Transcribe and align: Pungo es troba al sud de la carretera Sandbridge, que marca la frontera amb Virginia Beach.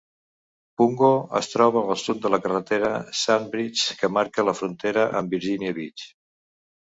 Pungo 0.81 1.09
es 1.39 1.49
troba 1.55 1.83
al 1.95 1.99
sud 2.03 2.23
de 2.23 2.31
la 2.35 2.39
carretera 2.45 2.89
Sandbridge, 3.25 3.85
que 4.01 4.11
marca 4.17 4.47
la 4.49 4.57
frontera 4.63 5.05
amb 5.21 5.37
Virginia 5.37 5.77
Beach. 5.81 6.09